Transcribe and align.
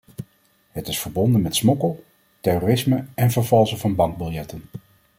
Het 0.71 0.87
is 0.87 0.99
verbonden 0.99 1.41
met 1.41 1.55
smokkel, 1.55 2.03
terrorisme 2.39 3.05
en 3.15 3.31
vervalsen 3.31 3.77
van 3.77 3.95
bankbiljetten. 3.95 4.61